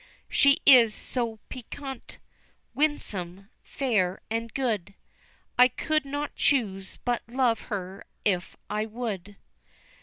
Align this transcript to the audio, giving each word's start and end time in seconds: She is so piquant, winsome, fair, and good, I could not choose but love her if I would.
She 0.31 0.57
is 0.65 0.95
so 0.95 1.37
piquant, 1.47 2.17
winsome, 2.73 3.51
fair, 3.61 4.19
and 4.31 4.51
good, 4.51 4.95
I 5.59 5.67
could 5.67 6.05
not 6.05 6.35
choose 6.35 6.97
but 7.05 7.21
love 7.27 7.59
her 7.69 8.05
if 8.25 8.57
I 8.67 8.87
would. 8.87 9.37